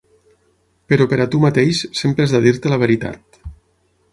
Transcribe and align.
Però 0.93 1.05
per 1.11 1.19
a 1.25 1.27
tu 1.35 1.41
mateix 1.43 1.81
sempre 2.01 2.27
has 2.27 2.33
de 2.37 2.41
dir-te 2.47 2.73
la 2.73 2.81
veritat. 2.85 3.43